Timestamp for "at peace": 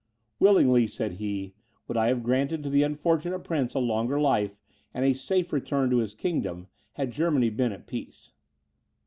7.71-8.33